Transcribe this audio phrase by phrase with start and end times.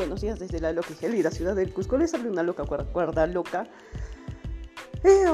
[0.00, 1.98] buenos días desde la loca y la ciudad del Cusco.
[1.98, 3.68] Les habla una loca cuerda, loca.
[5.04, 5.26] Eh,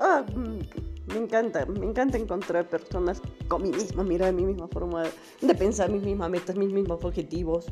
[0.00, 5.04] ah, mm, me encanta, me encanta encontrar personas con mi misma mirada, mi misma forma
[5.40, 7.66] de pensar, mis mismas metas, mis mismos objetivos,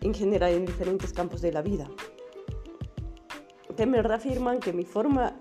[0.00, 1.88] en general en diferentes campos de la vida.
[3.76, 5.36] Que me reafirman que mi forma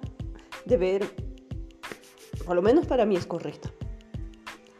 [0.65, 1.15] de ver,
[2.45, 3.73] por lo menos para mí, es correcta.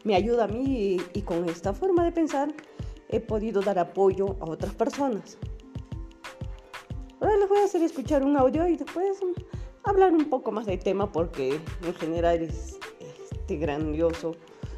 [0.04, 2.54] Me ayuda a mí y con esta forma de pensar
[3.10, 5.38] he podido dar apoyo a otras personas.
[7.20, 9.20] Ahora les voy a hacer escuchar un audio y después
[9.84, 12.78] hablar un poco más del tema porque en general es
[13.32, 14.36] este grandioso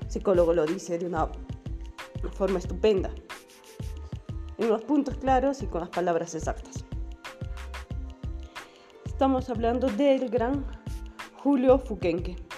[0.08, 1.30] psicólogo lo dice de una
[2.34, 3.12] forma estupenda,
[4.58, 6.84] en los puntos claros y con las palabras exactas.
[9.06, 10.66] Estamos hablando del gran
[11.44, 12.49] Julio Fuquenque.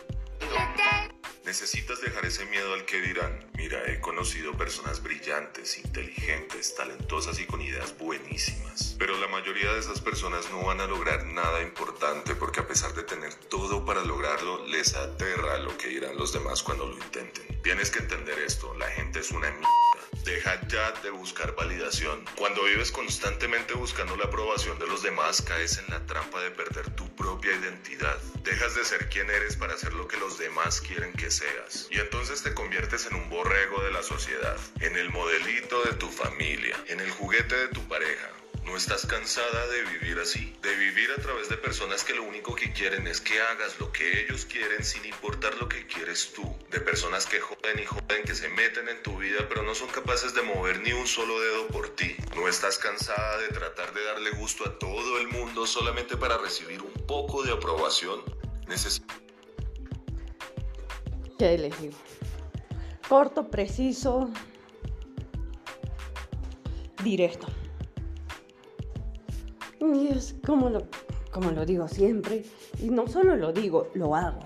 [1.51, 3.45] Necesitas dejar ese miedo al que dirán.
[3.55, 8.95] Mira, he conocido personas brillantes, inteligentes, talentosas y con ideas buenísimas.
[8.97, 12.93] Pero la mayoría de esas personas no van a lograr nada importante porque a pesar
[12.93, 17.61] de tener todo para lograrlo, les aterra lo que dirán los demás cuando lo intenten.
[17.61, 19.80] Tienes que entender esto, la gente es una mierda.
[20.23, 22.23] Deja ya de buscar validación.
[22.37, 26.89] Cuando vives constantemente buscando la aprobación de los demás, caes en la trampa de perder
[26.95, 28.17] tu propia identidad.
[28.43, 31.87] Dejas de ser quien eres para hacer lo que los demás quieren que seas.
[31.89, 36.09] Y entonces te conviertes en un borrego de la sociedad, en el modelito de tu
[36.09, 38.29] familia, en el juguete de tu pareja
[38.65, 40.55] ¿No estás cansada de vivir así?
[40.61, 43.91] De vivir a través de personas que lo único que quieren es que hagas lo
[43.91, 46.55] que ellos quieren sin importar lo que quieres tú.
[46.69, 49.89] De personas que joden y joden, que se meten en tu vida pero no son
[49.89, 52.15] capaces de mover ni un solo dedo por ti.
[52.35, 56.81] ¿No estás cansada de tratar de darle gusto a todo el mundo solamente para recibir
[56.81, 58.21] un poco de aprobación?
[58.67, 59.13] Necesito...
[61.37, 61.97] ¿Qué digo?
[63.09, 64.29] Corto, preciso,
[67.03, 67.47] directo.
[69.81, 70.87] Y es como lo,
[71.31, 72.45] como lo digo siempre,
[72.79, 74.41] y no solo lo digo, lo hago.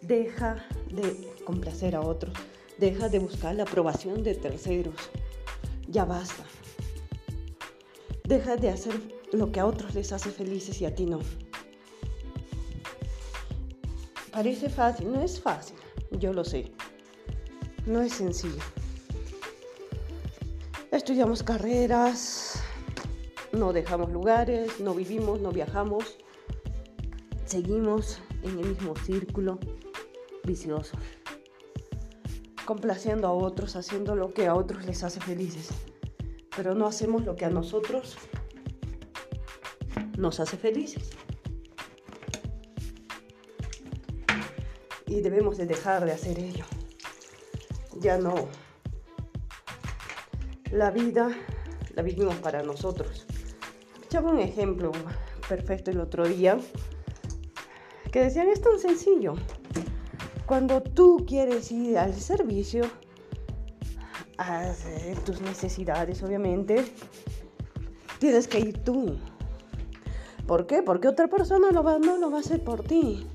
[0.00, 2.32] Deja de complacer a otros,
[2.78, 4.94] deja de buscar la aprobación de terceros.
[5.88, 6.44] Ya basta.
[8.22, 8.94] Deja de hacer
[9.32, 11.18] lo que a otros les hace felices y a ti no.
[14.30, 15.76] Parece fácil, no es fácil,
[16.12, 16.70] yo lo sé.
[17.86, 18.62] No es sencillo.
[20.90, 22.63] Estudiamos carreras,
[23.54, 26.18] no dejamos lugares, no vivimos, no viajamos,
[27.44, 29.58] seguimos en el mismo círculo
[30.44, 30.96] vicioso,
[32.64, 35.70] complaciendo a otros, haciendo lo que a otros les hace felices,
[36.56, 38.16] pero no hacemos lo que a nosotros
[40.16, 41.10] nos hace felices.
[45.06, 46.64] Y debemos de dejar de hacer ello.
[48.00, 48.48] Ya no.
[50.72, 51.30] La vida
[51.94, 53.26] la vivimos para nosotros
[54.22, 54.92] un ejemplo
[55.48, 56.58] perfecto el otro día
[58.12, 59.34] que decían es tan sencillo.
[60.46, 62.84] Cuando tú quieres ir al servicio,
[64.36, 66.84] hacer tus necesidades, obviamente,
[68.18, 69.16] tienes que ir tú.
[70.46, 70.82] ¿Por qué?
[70.82, 73.26] Porque otra persona no lo va a hacer por ti.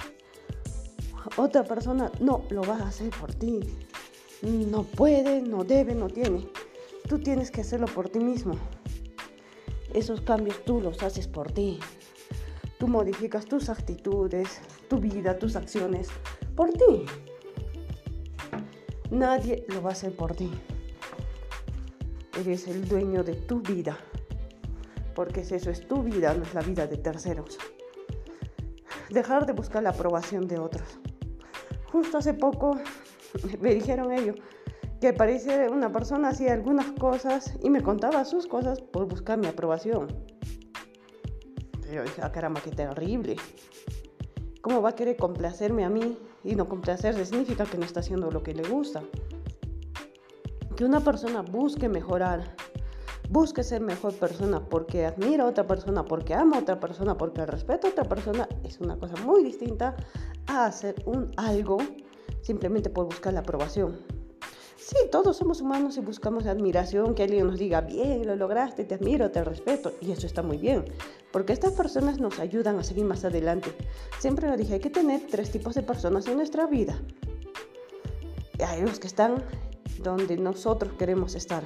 [1.35, 3.59] Otra persona no lo va a hacer por ti.
[4.41, 6.47] No puede, no debe, no tiene.
[7.07, 8.53] Tú tienes que hacerlo por ti mismo.
[9.94, 11.79] Esos cambios tú los haces por ti.
[12.77, 16.07] Tú modificas tus actitudes, tu vida, tus acciones
[16.55, 17.05] por ti.
[19.09, 20.51] Nadie lo va a hacer por ti.
[22.39, 23.97] Eres el dueño de tu vida.
[25.16, 27.57] Porque eso es tu vida, no es la vida de terceros.
[29.09, 31.00] Dejar de buscar la aprobación de otros.
[31.91, 32.77] Justo hace poco
[33.59, 34.38] me dijeron ellos,
[34.99, 39.47] que parece una persona hacía algunas cosas y me contaba sus cosas por buscar mi
[39.47, 40.07] aprobación.
[41.91, 43.38] Yo dije, ah, caramba, qué terrible.
[44.61, 46.17] ¿Cómo va a querer complacerme a mí?
[46.43, 49.01] Y no complacerse significa que no está haciendo lo que le gusta.
[50.75, 52.56] Que una persona busque mejorar,
[53.29, 57.45] busque ser mejor persona porque admira a otra persona, porque ama a otra persona, porque
[57.45, 59.95] respeta a otra persona, es una cosa muy distinta
[60.47, 61.77] a hacer un algo
[62.41, 64.19] simplemente por buscar la aprobación.
[64.89, 68.95] Sí, todos somos humanos y buscamos admiración, que alguien nos diga, bien, lo lograste, te
[68.95, 70.83] admiro, te respeto, y eso está muy bien,
[71.31, 73.71] porque estas personas nos ayudan a seguir más adelante.
[74.18, 77.00] Siempre lo dije, hay que tener tres tipos de personas en nuestra vida.
[78.65, 79.44] Hay los que están
[80.01, 81.62] donde nosotros queremos estar,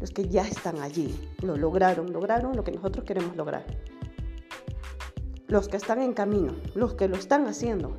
[0.00, 3.66] los que ya están allí, lo lograron, lograron lo que nosotros queremos lograr.
[5.48, 7.94] Los que están en camino, los que lo están haciendo,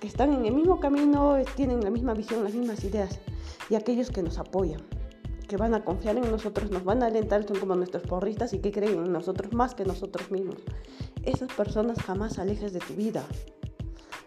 [0.00, 3.20] que están en el mismo camino, tienen la misma visión, las mismas ideas
[3.70, 4.82] y aquellos que nos apoyan.
[5.48, 8.60] que van a confiar en nosotros, nos van a alentar, son como nuestros porristas y
[8.60, 10.56] que creen en nosotros más que nosotros mismos.
[11.22, 13.22] Esas personas jamás alejes de tu vida.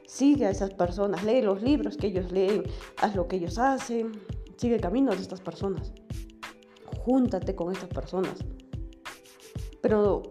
[0.05, 2.63] Sigue a esas personas, lee los libros que ellos leen,
[3.01, 4.11] haz lo que ellos hacen,
[4.57, 5.91] sigue el camino de estas personas.
[7.03, 8.35] Júntate con estas personas.
[9.81, 10.21] Pero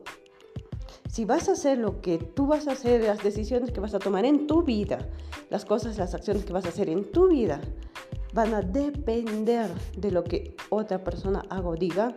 [1.11, 3.99] si vas a hacer lo que tú vas a hacer, las decisiones que vas a
[3.99, 4.99] tomar en tu vida,
[5.51, 7.61] las cosas, las acciones que vas a hacer en tu vida,
[8.37, 12.15] van a depender de lo que otra persona haga o diga,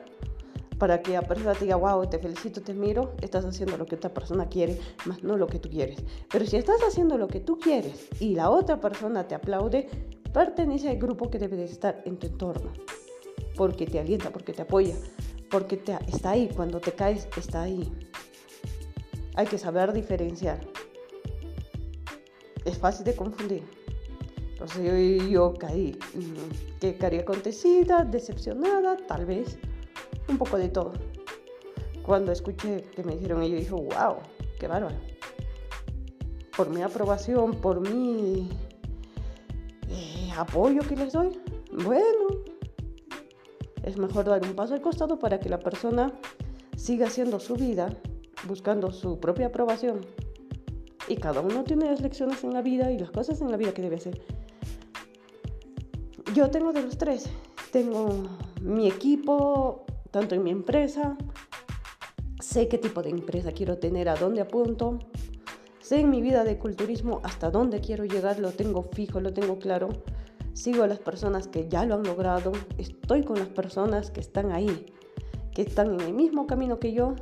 [0.78, 3.96] para que la persona te diga, wow, te felicito, te miro, estás haciendo lo que
[3.96, 6.04] otra persona quiere, más no lo que tú quieres.
[6.30, 9.88] Pero si estás haciendo lo que tú quieres y la otra persona te aplaude,
[10.34, 12.74] pertenece al grupo que debe de estar en tu entorno,
[13.56, 14.96] porque te alienta, porque te apoya,
[15.50, 17.90] porque te, está ahí, cuando te caes, está ahí.
[19.36, 20.60] Hay que saber diferenciar.
[22.66, 23.64] Es fácil de confundir.
[24.60, 29.58] Entonces yo, caí, mm, que caí acontecida, decepcionada, tal vez,
[30.28, 30.92] un poco de todo.
[32.06, 34.18] Cuando escuché que me dijeron ellos, dije, wow,
[34.60, 34.98] qué bárbaro.
[36.58, 38.50] Por mi aprobación, por mi
[39.88, 41.40] eh, apoyo que les doy,
[41.72, 42.28] bueno,
[43.84, 46.12] es mejor dar un paso al costado para que la persona
[46.76, 47.96] siga haciendo su vida,
[48.46, 50.02] buscando su propia aprobación.
[51.08, 53.74] Y cada uno tiene las lecciones en la vida y las cosas en la vida
[53.74, 54.39] que debe hacer.
[56.36, 57.28] Yo tengo de los tres.
[57.72, 58.10] Tengo
[58.62, 61.18] mi equipo, tanto en mi empresa.
[62.40, 65.00] Sé qué tipo de empresa quiero tener, a dónde apunto.
[65.82, 69.58] Sé en mi vida de culturismo hasta dónde quiero llegar, lo tengo fijo, lo tengo
[69.58, 69.90] claro.
[70.54, 72.52] Sigo a las personas que ya lo han logrado.
[72.78, 74.86] Estoy con las personas que están ahí,
[75.54, 77.16] que están en el mismo camino que yo.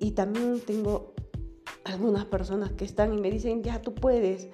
[0.00, 1.14] Y también tengo
[1.84, 4.48] algunas personas que están y me dicen, ya tú puedes,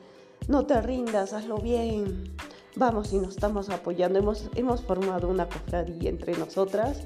[0.48, 2.36] no te rindas, hazlo bien
[2.76, 4.18] vamos y nos estamos apoyando.
[4.18, 7.02] Hemos, hemos formado una cofradía entre nosotras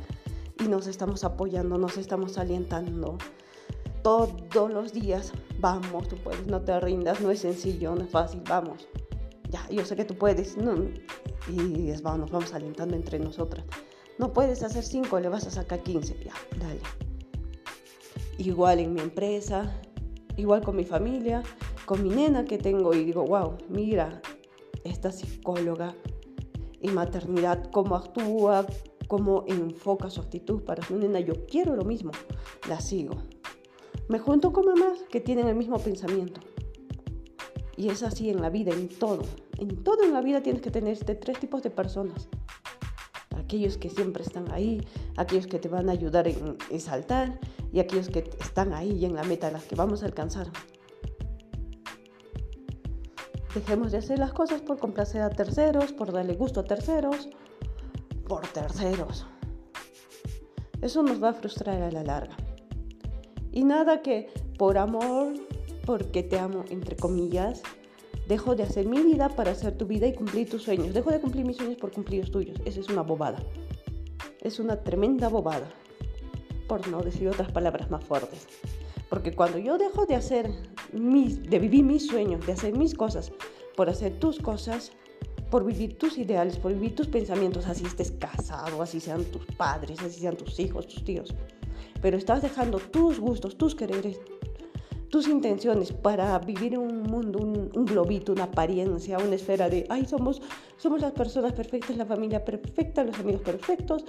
[0.58, 3.18] y nos estamos apoyando, nos estamos alientando.
[4.02, 8.42] Todos los días, vamos, tú puedes, no te rindas, no es sencillo, no es fácil,
[8.48, 8.88] vamos.
[9.50, 10.74] Ya, yo sé que tú puedes, no,
[11.48, 13.64] y es, vamos, nos vamos alentando entre nosotras.
[14.18, 16.80] No puedes hacer 5, le vas a sacar 15, ya, dale.
[18.38, 19.72] Igual en mi empresa,
[20.36, 21.42] igual con mi familia,
[21.86, 24.20] con mi nena que tengo y digo, wow, mira,
[24.84, 25.94] esta psicóloga
[26.80, 28.66] en maternidad, cómo actúa,
[29.08, 31.20] cómo enfoca su actitud para su nena.
[31.20, 32.12] Yo quiero lo mismo,
[32.68, 33.16] la sigo.
[34.08, 36.40] Me junto con mamás que tienen el mismo pensamiento.
[37.76, 39.22] Y es así en la vida, en todo.
[39.58, 42.28] En todo en la vida tienes que tener este tres tipos de personas.
[43.36, 44.86] Aquellos que siempre están ahí,
[45.16, 47.38] aquellos que te van a ayudar en, saltar
[47.72, 50.48] y aquellos que están ahí en la meta, las que vamos a alcanzar.
[53.54, 57.28] Dejemos de hacer las cosas por complacer a terceros, por darle gusto a terceros,
[58.26, 59.26] por terceros.
[60.80, 62.36] Eso nos va a frustrar a la larga.
[63.52, 65.34] Y nada que por amor,
[65.84, 67.62] porque te amo, entre comillas,
[68.26, 70.94] dejo de hacer mi vida para hacer tu vida y cumplir tus sueños.
[70.94, 72.58] Dejo de cumplir mis sueños por cumplir los tuyos.
[72.64, 73.42] Esa es una bobada.
[74.40, 75.68] Es una tremenda bobada.
[76.68, 78.48] Por no decir otras palabras más fuertes.
[79.10, 80.50] Porque cuando yo dejo de hacer
[80.92, 83.32] de vivir mis sueños, de hacer mis cosas,
[83.76, 84.92] por hacer tus cosas,
[85.50, 90.00] por vivir tus ideales, por vivir tus pensamientos, así estés casado, así sean tus padres,
[90.00, 91.34] así sean tus hijos, tus tíos.
[92.00, 94.20] Pero estás dejando tus gustos, tus quereres,
[95.12, 99.84] tus intenciones para vivir en un mundo, un, un, globito, una apariencia, una esfera de,
[99.90, 100.40] ay, somos,
[100.78, 104.06] somos las personas perfectas, la familia perfecta, los amigos perfectos,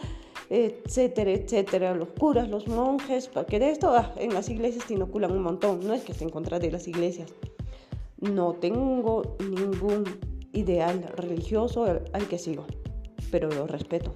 [0.50, 5.34] etcétera, etcétera, los curas, los monjes, porque de esto ah, en las iglesias te inoculan
[5.34, 7.34] un montón, no es que esté en contra de las iglesias,
[8.22, 10.06] no tengo ningún
[10.54, 12.66] ideal religioso al que sigo,
[13.30, 14.16] pero lo respeto.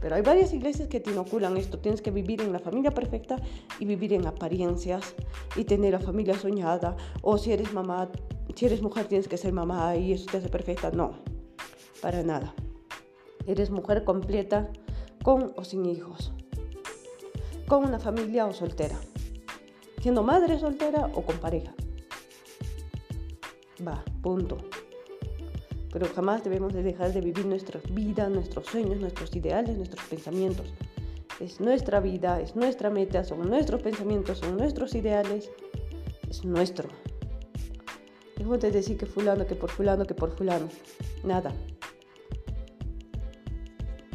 [0.00, 1.78] Pero hay varias iglesias que te inoculan esto.
[1.78, 3.36] Tienes que vivir en la familia perfecta
[3.78, 5.14] y vivir en apariencias
[5.56, 6.96] y tener la familia soñada.
[7.22, 8.08] O si eres mamá,
[8.54, 10.90] si eres mujer tienes que ser mamá y eso te hace perfecta.
[10.90, 11.12] No,
[12.00, 12.54] para nada.
[13.46, 14.68] Eres mujer completa
[15.22, 16.32] con o sin hijos,
[17.66, 18.98] con una familia o soltera,
[20.00, 21.74] siendo madre soltera o con pareja.
[23.86, 24.58] Va, punto.
[25.96, 30.66] Pero jamás debemos de dejar de vivir nuestra vida, nuestros sueños, nuestros ideales, nuestros pensamientos.
[31.40, 35.50] Es nuestra vida, es nuestra meta, son nuestros pensamientos, son nuestros ideales,
[36.28, 36.90] es nuestro.
[38.36, 40.68] Dejo de decir que fulano, que por fulano, que por fulano.
[41.24, 41.54] Nada.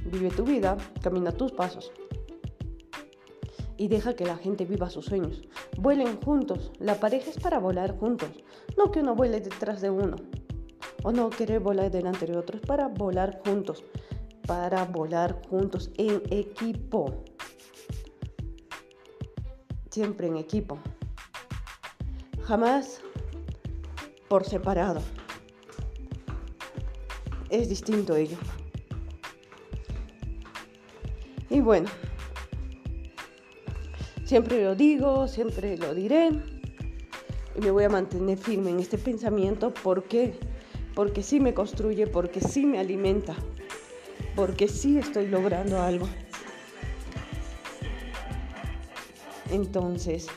[0.06, 1.92] Vive tu vida, camina tus pasos.
[3.76, 5.42] Y deja que la gente viva sus sueños.
[5.80, 6.72] Vuelen juntos.
[6.78, 8.30] La pareja es para volar juntos.
[8.78, 10.18] No que uno vuele detrás de uno.
[11.04, 12.58] O no querer volar delante de otro.
[12.58, 13.84] Es para volar juntos.
[14.48, 17.24] para volar juntos en equipo.
[19.90, 20.78] Siempre en equipo.
[22.44, 23.02] Jamás
[24.28, 25.02] por separado.
[27.50, 28.38] Es distinto ello.
[31.50, 31.90] Y bueno,
[34.24, 36.30] siempre lo digo, siempre lo diré.
[37.58, 40.40] Y me voy a mantener firme en este pensamiento porque
[40.96, 43.36] porque sí me construye, porque sí me alimenta,
[44.36, 46.08] porque sí estoy logrando algo.
[49.52, 50.28] Entonces,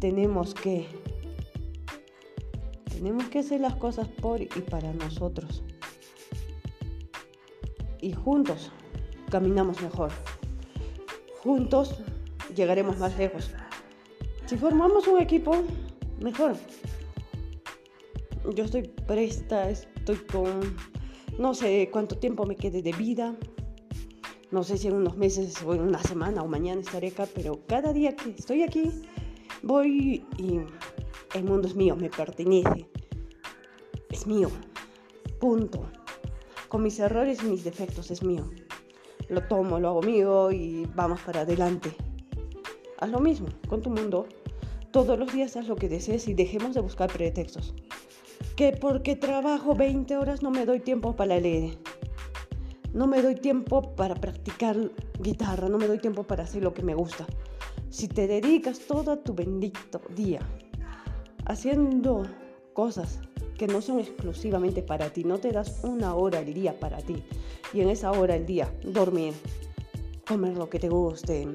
[0.00, 0.88] tenemos que
[2.90, 5.62] tenemos que hacer las cosas por y para nosotros.
[8.02, 8.70] Y juntos
[9.30, 10.10] caminamos mejor.
[11.42, 11.94] Juntos
[12.54, 13.50] llegaremos más lejos.
[14.44, 15.54] Si formamos un equipo,
[16.20, 16.56] mejor.
[18.54, 20.76] Yo estoy presta, estoy con
[21.36, 23.34] no sé cuánto tiempo me quede de vida.
[24.52, 27.58] No sé si en unos meses o en una semana o mañana estaré acá, pero
[27.66, 28.88] cada día que estoy aquí
[29.64, 30.60] voy y
[31.34, 32.88] el mundo es mío, me pertenece.
[34.10, 34.48] Es mío.
[35.40, 35.90] Punto.
[36.68, 38.48] Con mis errores y mis defectos es mío.
[39.28, 41.96] Lo tomo, lo hago mío y vamos para adelante.
[42.98, 44.28] Haz lo mismo con tu mundo.
[44.92, 47.74] Todos los días haz lo que desees y dejemos de buscar pretextos.
[48.56, 51.78] Que porque trabajo 20 horas no me doy tiempo para leer.
[52.92, 54.76] No me doy tiempo para practicar
[55.20, 57.26] guitarra, no me doy tiempo para hacer lo que me gusta.
[57.88, 60.40] Si te dedicas todo tu bendito día
[61.46, 62.22] haciendo
[62.72, 63.20] cosas
[63.58, 67.22] que no son exclusivamente para ti, no te das una hora al día para ti
[67.74, 69.34] y en esa hora al día dormir,
[70.26, 71.48] comer lo que te guste,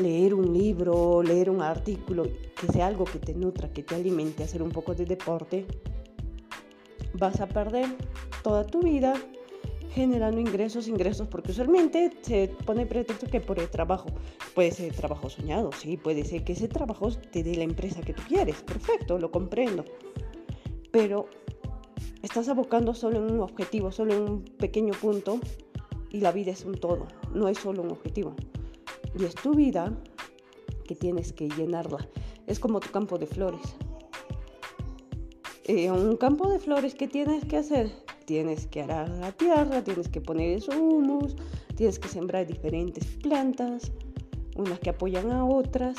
[0.00, 2.24] leer un libro, leer un artículo,
[2.60, 5.66] que sea algo que te nutra, que te alimente, hacer un poco de deporte,
[7.14, 7.86] vas a perder
[8.42, 9.14] toda tu vida
[9.92, 14.08] generando ingresos, ingresos, porque usualmente se pone pretexto que por el trabajo,
[14.54, 18.12] puede ser trabajo soñado, sí, puede ser que ese trabajo te dé la empresa que
[18.12, 19.84] tú quieres, perfecto, lo comprendo,
[20.90, 21.28] pero
[22.22, 25.40] estás abocando solo en un objetivo, solo en un pequeño punto
[26.10, 28.34] y la vida es un todo, no es solo un objetivo.
[29.18, 29.96] Y es tu vida
[30.86, 32.06] que tienes que llenarla.
[32.46, 33.74] Es como tu campo de flores.
[35.64, 37.90] Eh, un campo de flores, ¿qué tienes que hacer?
[38.24, 41.36] Tienes que arar la tierra, tienes que poner humus,
[41.74, 43.90] tienes que sembrar diferentes plantas,
[44.56, 45.96] unas que apoyan a otras,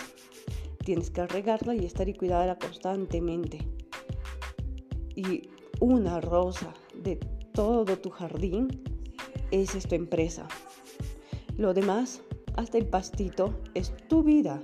[0.85, 3.59] tienes que regarla y estar y cuidarla constantemente.
[5.15, 5.49] Y
[5.81, 7.17] una rosa de
[7.53, 8.69] todo tu jardín,
[9.51, 10.47] es tu empresa.
[11.57, 12.21] Lo demás
[12.55, 14.61] hasta el pastito es tu vida,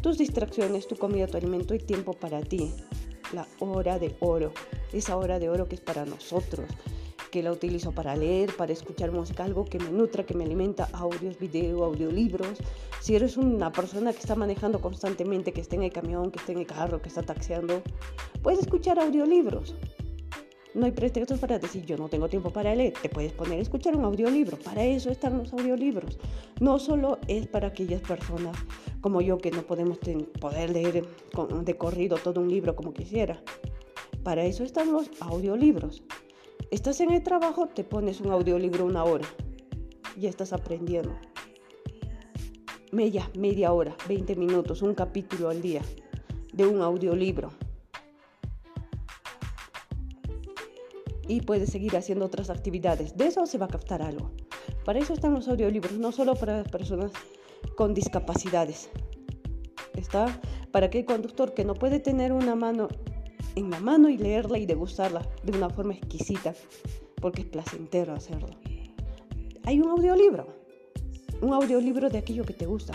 [0.00, 2.72] tus distracciones, tu comida, tu alimento y tiempo para ti.
[3.32, 4.52] La hora de oro,
[4.92, 6.66] esa hora de oro que es para nosotros,
[7.30, 10.88] que la utilizo para leer, para escuchar música, algo que me nutra, que me alimenta,
[10.92, 12.58] audios, video, audiolibros.
[13.00, 16.52] Si eres una persona que está manejando constantemente, que esté en el camión, que esté
[16.52, 17.82] en el carro, que está taxeando,
[18.42, 19.74] puedes escuchar audiolibros.
[20.74, 22.94] No hay pretextos para decir yo no tengo tiempo para leer.
[23.00, 24.56] Te puedes poner a escuchar un audiolibro.
[24.56, 26.18] Para eso están los audiolibros.
[26.60, 28.56] No solo es para aquellas personas
[29.02, 29.98] como yo que no podemos
[30.40, 31.06] poder leer
[31.64, 33.42] de corrido todo un libro como quisiera.
[34.22, 36.04] Para eso están los audiolibros.
[36.70, 39.26] Estás en el trabajo, te pones un audiolibro una hora.
[40.16, 41.14] Ya estás aprendiendo.
[42.92, 45.82] Media, media hora, 20 minutos, un capítulo al día
[46.52, 47.50] de un audiolibro
[51.32, 53.16] y puedes seguir haciendo otras actividades.
[53.16, 54.32] De eso se va a captar algo.
[54.84, 57.10] Para eso están los audiolibros, no solo para las personas
[57.74, 58.90] con discapacidades.
[59.94, 60.40] Está
[60.72, 62.88] para aquel conductor que no puede tener una mano
[63.54, 66.54] en la mano y leerla y degustarla de una forma exquisita,
[67.16, 68.50] porque es placentero hacerlo.
[69.64, 70.48] Hay un audiolibro,
[71.40, 72.92] un audiolibro de aquello que te gusta.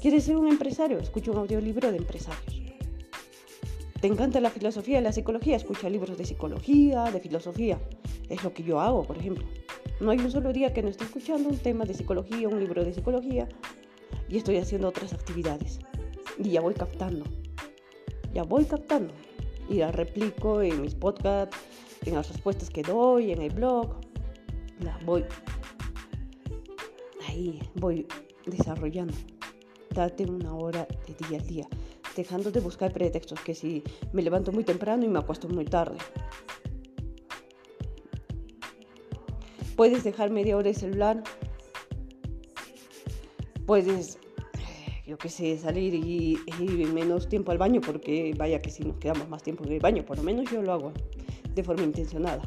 [0.00, 0.98] ¿Quieres ser un empresario?
[0.98, 2.57] Escucha un audiolibro de empresarios.
[4.00, 5.56] ¿Te encanta la filosofía y la psicología?
[5.56, 7.80] Escucha libros de psicología, de filosofía.
[8.28, 9.44] Es lo que yo hago, por ejemplo.
[10.00, 12.84] No hay un solo día que no esté escuchando un tema de psicología, un libro
[12.84, 13.48] de psicología,
[14.28, 15.80] y estoy haciendo otras actividades.
[16.38, 17.24] Y ya voy captando.
[18.32, 19.12] Ya voy captando.
[19.68, 21.56] Y la replico en mis podcasts,
[22.06, 23.96] en las respuestas que doy, en el blog.
[24.78, 25.24] La voy.
[27.26, 28.06] Ahí voy
[28.46, 29.14] desarrollando.
[29.90, 31.68] Date una hora de día a día
[32.18, 33.82] dejando de buscar pretextos, que si
[34.12, 35.96] me levanto muy temprano y me acuesto muy tarde.
[39.76, 41.22] Puedes dejar media hora el celular.
[43.66, 44.18] Puedes,
[45.06, 48.96] yo qué sé, salir y, ir menos tiempo al baño, porque vaya que si nos
[48.96, 50.92] quedamos más tiempo en el baño, por lo menos yo lo hago
[51.54, 52.42] de forma intencionada.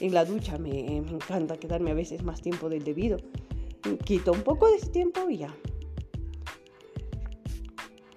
[0.00, 3.18] En la ducha me, encanta quedarme a veces más tiempo del debido.
[4.04, 5.54] Quito un poco de ese tiempo y ya.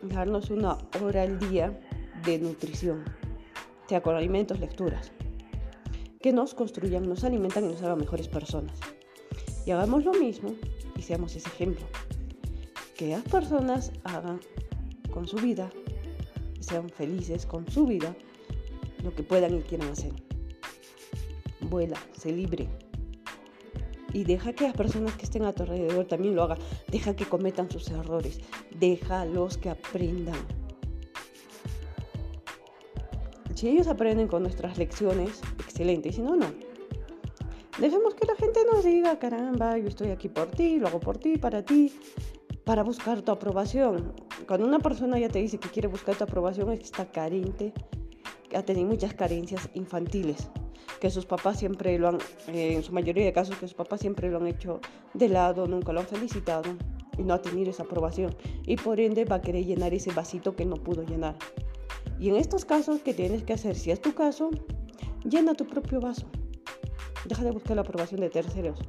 [0.03, 1.79] Darnos una hora al día
[2.25, 3.03] de nutrición,
[3.87, 5.11] sea con alimentos, lecturas,
[6.19, 8.79] que nos construyan, nos alimentan y nos hagan mejores personas.
[9.65, 10.55] Y hagamos lo mismo
[10.95, 11.85] y seamos ese ejemplo.
[12.95, 14.39] Que las personas hagan
[15.11, 15.69] con su vida,
[16.59, 18.15] sean felices con su vida,
[19.03, 20.13] lo que puedan y quieran hacer.
[21.61, 22.67] Vuela, se libre.
[24.13, 26.57] Y deja que las personas que estén a tu alrededor también lo hagan.
[26.89, 28.39] Deja que cometan sus errores.
[28.79, 30.35] Déjalos que aprendan.
[33.55, 36.09] Si ellos aprenden con nuestras lecciones, excelente.
[36.09, 36.47] Y si no, no.
[37.79, 41.17] Dejemos que la gente nos diga, caramba, yo estoy aquí por ti, lo hago por
[41.17, 41.93] ti, para ti,
[42.63, 44.13] para buscar tu aprobación.
[44.47, 47.73] Cuando una persona ya te dice que quiere buscar tu aprobación es que está carente,
[48.55, 50.49] ha tenido muchas carencias infantiles,
[50.99, 52.17] que sus papás siempre lo han,
[52.47, 54.79] eh, en su mayoría de casos, que sus papás siempre lo han hecho
[55.13, 56.75] de lado, nunca lo han felicitado
[57.17, 58.35] y no ha tenido esa aprobación.
[58.65, 61.35] Y por ende va a querer llenar ese vasito que no pudo llenar.
[62.19, 63.75] Y en estos casos, ¿qué tienes que hacer?
[63.75, 64.51] Si es tu caso,
[65.23, 66.27] llena tu propio vaso.
[67.25, 68.79] Deja de buscar la aprobación de terceros.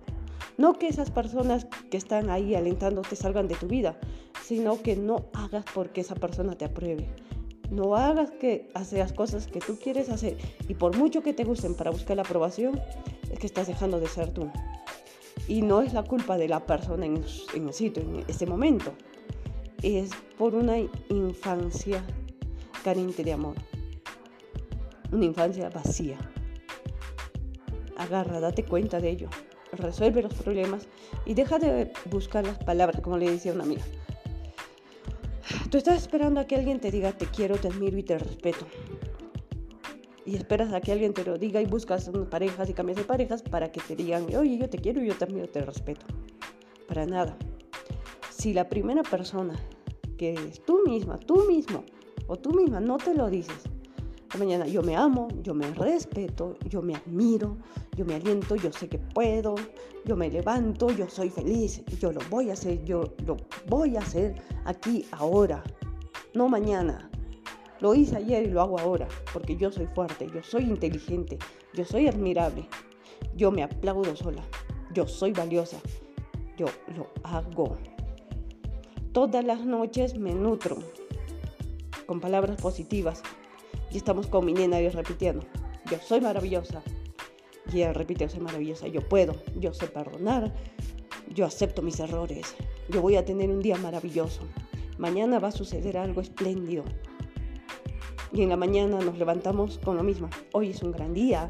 [0.58, 3.98] No que esas personas que están ahí alentándote salgan de tu vida,
[4.42, 7.08] sino que no hagas porque esa persona te apruebe.
[7.72, 10.36] No hagas que hagas cosas que tú quieres hacer
[10.68, 12.78] y por mucho que te gusten para buscar la aprobación,
[13.30, 14.50] es que estás dejando de ser tú.
[15.48, 17.24] Y no es la culpa de la persona en,
[17.54, 18.92] en el sitio, en ese momento.
[19.82, 20.76] Es por una
[21.08, 22.04] infancia
[22.84, 23.56] carente de amor.
[25.10, 26.18] Una infancia vacía
[27.96, 29.28] agarra, date cuenta de ello,
[29.72, 30.88] resuelve los problemas
[31.24, 33.82] y deja de buscar las palabras, como le decía una amiga.
[35.72, 38.66] Tú estás esperando a que alguien te diga te quiero, te admiro y te respeto.
[40.26, 43.42] Y esperas a que alguien te lo diga y buscas parejas y cambias de parejas
[43.42, 46.04] para que te digan, oye, yo te quiero, yo te admiro, te respeto.
[46.86, 47.38] Para nada.
[48.28, 49.54] Si la primera persona
[50.18, 51.84] que es tú misma, tú mismo
[52.26, 53.64] o tú misma no te lo dices,
[54.38, 57.56] mañana yo me amo, yo me respeto, yo me admiro,
[57.96, 59.54] yo me aliento, yo sé que puedo,
[60.04, 63.36] yo me levanto, yo soy feliz, yo lo voy a hacer, yo lo
[63.68, 65.62] voy a hacer aquí, ahora,
[66.34, 67.10] no mañana.
[67.80, 71.38] Lo hice ayer y lo hago ahora, porque yo soy fuerte, yo soy inteligente,
[71.74, 72.66] yo soy admirable,
[73.34, 74.42] yo me aplaudo sola,
[74.94, 75.78] yo soy valiosa,
[76.56, 76.66] yo
[76.96, 77.76] lo hago.
[79.12, 80.78] Todas las noches me nutro
[82.06, 83.22] con palabras positivas
[83.92, 85.44] y estamos con mi nena y repitiendo,
[85.90, 86.82] yo soy maravillosa.
[87.72, 90.52] Y ella repite, soy maravillosa, yo puedo, yo sé perdonar,
[91.28, 92.54] yo acepto mis errores,
[92.88, 94.42] yo voy a tener un día maravilloso.
[94.98, 96.84] Mañana va a suceder algo espléndido.
[98.32, 100.28] Y en la mañana nos levantamos con lo mismo.
[100.52, 101.48] Hoy es un gran día.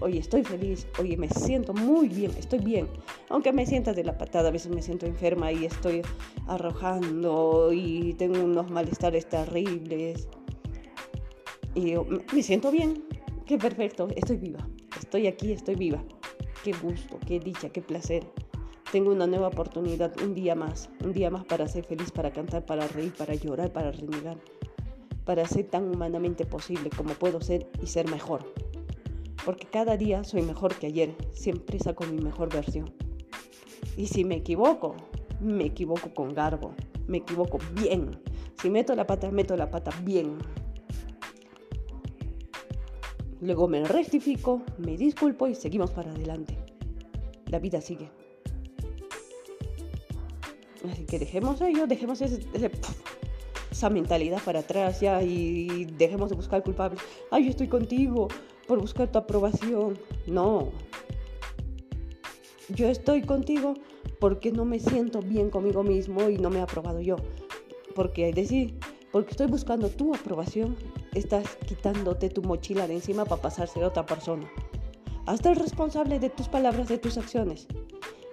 [0.00, 0.86] Hoy estoy feliz.
[0.98, 2.30] Hoy me siento muy bien.
[2.38, 2.88] Estoy bien.
[3.30, 6.02] Aunque me sienta de la patada, a veces me siento enferma y estoy
[6.46, 10.28] arrojando y tengo unos malestares terribles.
[11.74, 11.94] Y
[12.34, 13.02] me siento bien,
[13.46, 16.02] qué perfecto, estoy viva, estoy aquí, estoy viva.
[16.62, 18.24] Qué gusto, qué dicha, qué placer.
[18.92, 22.64] Tengo una nueva oportunidad, un día más, un día más para ser feliz, para cantar,
[22.66, 24.36] para reír, para llorar, para renegar,
[25.24, 28.44] para ser tan humanamente posible como puedo ser y ser mejor.
[29.44, 32.92] Porque cada día soy mejor que ayer, siempre saco mi mejor versión.
[33.96, 34.94] Y si me equivoco,
[35.40, 36.74] me equivoco con garbo,
[37.08, 38.20] me equivoco bien.
[38.60, 40.38] Si meto la pata, meto la pata bien.
[43.42, 46.56] Luego me rectifico, me disculpo y seguimos para adelante.
[47.46, 48.08] La vida sigue.
[50.88, 57.02] Así que dejemos ello, dejemos esa mentalidad para atrás ya y dejemos de buscar culpables.
[57.32, 58.28] Ay, yo estoy contigo
[58.68, 59.98] por buscar tu aprobación.
[60.28, 60.70] No.
[62.68, 63.74] Yo estoy contigo
[64.20, 67.16] porque no me siento bien conmigo mismo y no me he aprobado yo.
[67.96, 68.78] Porque decir,
[69.10, 70.76] porque estoy buscando tu aprobación,
[71.14, 74.50] estás quitándote tu mochila de encima para pasársela a otra persona.
[75.26, 77.68] Hazte el responsable de tus palabras, de tus acciones.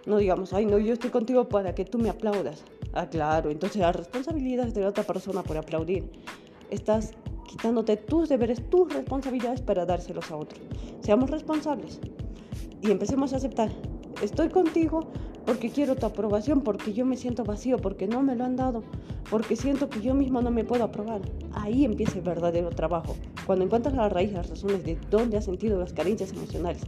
[0.05, 2.63] No digamos, ay, no, yo estoy contigo para que tú me aplaudas.
[2.93, 6.09] Ah, claro, entonces la responsabilidad es de la otra persona por aplaudir.
[6.71, 7.11] Estás
[7.47, 10.61] quitándote tus deberes, tus responsabilidades para dárselos a otros.
[11.01, 11.99] Seamos responsables
[12.81, 13.69] y empecemos a aceptar.
[14.21, 15.11] Estoy contigo
[15.45, 18.83] porque quiero tu aprobación, porque yo me siento vacío, porque no me lo han dado,
[19.29, 21.21] porque siento que yo mismo no me puedo aprobar.
[21.53, 23.15] Ahí empieza el verdadero trabajo.
[23.45, 26.81] Cuando encuentras la raíz, las razones de dónde has sentido las carencias emocionales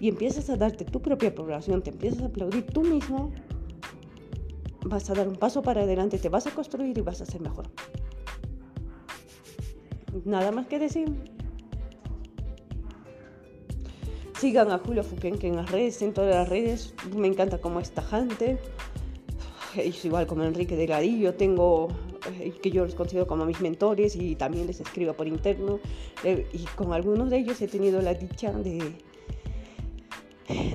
[0.00, 3.32] y empiezas a darte tu propia aprobación, te empiezas a aplaudir tú mismo,
[4.84, 7.40] vas a dar un paso para adelante, te vas a construir y vas a ser
[7.40, 7.66] mejor.
[10.24, 11.35] Nada más que decir.
[14.38, 16.94] Sigan a Julio Fuquenque en las redes, en todas las redes.
[17.14, 18.58] Me encanta cómo es tajante.
[19.76, 21.34] Es igual como Enrique Delgadillo.
[21.34, 21.88] Tengo
[22.38, 25.80] eh, que yo los considero como mis mentores y también les escribo por interno.
[26.24, 28.92] Eh, y con algunos de ellos he tenido la dicha de,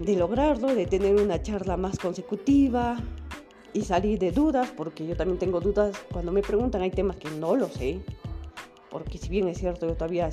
[0.02, 2.98] de lograrlo, de tener una charla más consecutiva
[3.74, 7.30] y salir de dudas, porque yo también tengo dudas cuando me preguntan, hay temas que
[7.32, 8.02] no lo sé,
[8.90, 10.30] porque si bien es cierto, yo todavía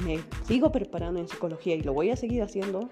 [0.00, 2.88] me sigo preparando en psicología y lo voy a seguir haciendo,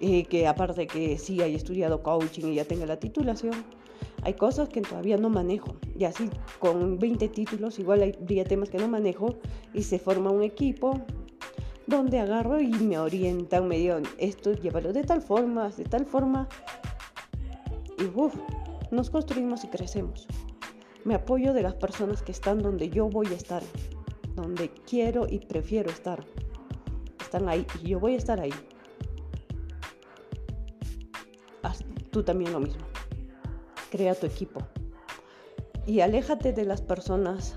[0.00, 3.54] y que aparte que sí hay estudiado coaching y ya tengo la titulación,
[4.22, 5.76] hay cosas que todavía no manejo.
[5.98, 9.36] Y así con 20 títulos igual habría temas que no manejo
[9.72, 11.00] y se forma un equipo
[11.86, 16.48] donde agarro y me orientan, me digan esto, llévalo de tal forma, de tal forma.
[17.98, 18.34] Y uff,
[18.90, 20.26] nos construimos y crecemos.
[21.04, 23.62] Me apoyo de las personas que están donde yo voy a estar,
[24.34, 26.24] donde quiero y prefiero estar.
[27.20, 28.52] Están ahí y yo voy a estar ahí.
[31.62, 32.84] Haz tú también lo mismo.
[33.90, 34.60] Crea tu equipo.
[35.86, 37.56] Y aléjate de las personas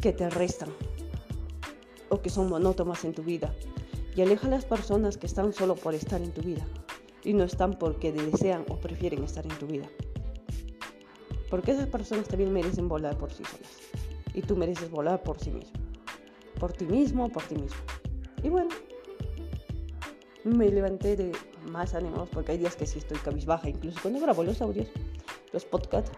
[0.00, 0.70] que te restan
[2.08, 3.54] o que son monótonas en tu vida.
[4.14, 6.66] Y aleja a las personas que están solo por estar en tu vida
[7.24, 9.88] y no están porque desean o prefieren estar en tu vida.
[11.48, 13.81] Porque esas personas también merecen volar por sí solas.
[14.34, 15.78] Y tú mereces volar por sí mismo.
[16.58, 17.80] Por ti mismo, por ti mismo.
[18.42, 18.70] Y bueno,
[20.44, 21.32] me levanté de
[21.70, 24.88] más ánimos porque hay días que sí estoy cabizbaja, incluso cuando grabo los audios,
[25.52, 26.10] los podcasts.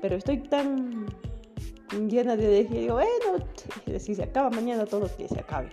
[0.00, 1.06] Pero estoy tan
[2.08, 2.80] llena de energía.
[2.80, 5.70] Digo, bueno, si se acaba mañana, todo que se acabe.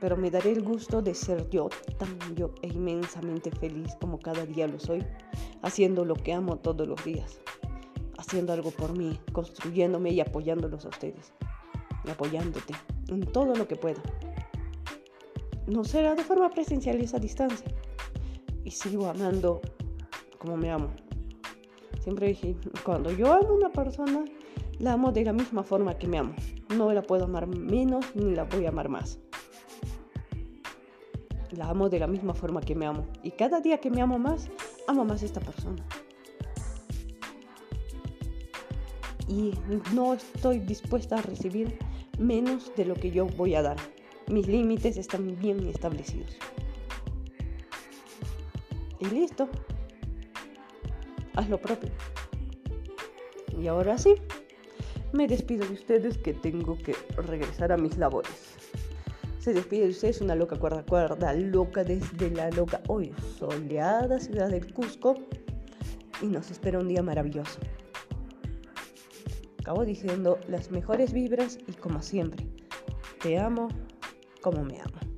[0.00, 1.68] Pero me daré el gusto de ser yo,
[1.98, 5.04] tan yo e inmensamente feliz como cada día lo soy,
[5.62, 7.38] haciendo lo que amo todos los días,
[8.20, 11.32] haciendo algo por mí, construyéndome y apoyándolos a ustedes,
[12.04, 12.74] y apoyándote
[13.08, 14.00] en todo lo que pueda.
[15.66, 17.66] No será de forma presencial esa distancia.
[18.64, 19.60] Y sigo amando
[20.38, 20.90] como me amo.
[22.00, 24.24] Siempre dije, cuando yo amo a una persona,
[24.78, 26.34] la amo de la misma forma que me amo.
[26.76, 29.18] No la puedo amar menos ni la voy a amar más.
[31.52, 33.06] La amo de la misma forma que me amo.
[33.22, 34.50] Y cada día que me amo más,
[34.86, 35.84] amo más a esta persona.
[39.30, 39.54] Y
[39.94, 41.78] no estoy dispuesta a recibir
[42.18, 43.76] menos de lo que yo voy a dar.
[44.26, 46.36] Mis límites están bien establecidos.
[48.98, 49.48] Y listo.
[51.36, 51.90] Haz lo propio.
[53.56, 54.16] Y ahora sí,
[55.12, 58.56] me despido de ustedes que tengo que regresar a mis labores.
[59.38, 64.50] Se despide de ustedes una loca cuerda cuerda, loca desde la loca hoy soleada ciudad
[64.50, 65.14] del Cusco
[66.20, 67.60] y nos espera un día maravilloso.
[69.70, 72.44] Acabo diciendo las mejores vibras y como siempre,
[73.22, 73.68] te amo
[74.40, 75.09] como me amo.